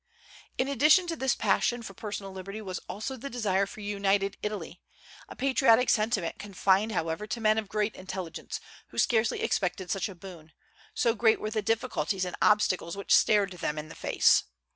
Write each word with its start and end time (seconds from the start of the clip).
In 0.57 0.67
addition 0.67 1.05
to 1.05 1.15
this 1.15 1.35
passion 1.35 1.83
for 1.83 1.93
personal 1.93 2.31
liberty 2.31 2.59
was 2.59 2.79
also 2.89 3.15
the 3.15 3.29
desire 3.29 3.67
for 3.67 3.81
a 3.81 3.83
united 3.83 4.35
Italy, 4.41 4.81
a 5.29 5.35
patriotic 5.35 5.91
sentiment 5.91 6.39
confined 6.39 6.91
however 6.91 7.27
to 7.27 7.39
men 7.39 7.59
of 7.59 7.69
great 7.69 7.93
intelligence, 7.95 8.59
who 8.87 8.97
scarcely 8.97 9.41
expected 9.43 9.91
such 9.91 10.09
a 10.09 10.15
boon, 10.15 10.53
so 10.95 11.13
great 11.13 11.39
were 11.39 11.51
the 11.51 11.61
difficulties 11.61 12.25
and 12.25 12.35
obstacles 12.41 12.97
which 12.97 13.13
stared 13.15 13.51
them 13.51 13.77
in 13.77 13.89
the 13.89 13.93
face. 13.95 14.45